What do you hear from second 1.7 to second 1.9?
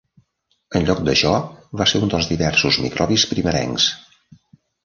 va